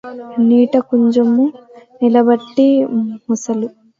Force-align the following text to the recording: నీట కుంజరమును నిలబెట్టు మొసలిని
నీట 0.45 0.73
కుంజరమును 0.87 1.45
నిలబెట్టు 2.01 2.65
మొసలిని 3.27 3.69